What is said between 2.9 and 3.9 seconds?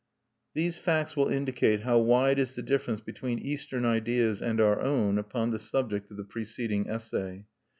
between Eastern